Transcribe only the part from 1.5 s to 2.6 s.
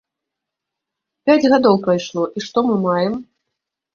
гадоў прайшло, і